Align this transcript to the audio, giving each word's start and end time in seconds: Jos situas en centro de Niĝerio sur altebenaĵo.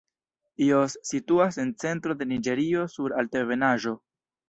Jos 0.69 0.95
situas 1.09 1.61
en 1.65 1.75
centro 1.85 2.19
de 2.25 2.31
Niĝerio 2.33 2.89
sur 2.97 3.19
altebenaĵo. 3.25 3.99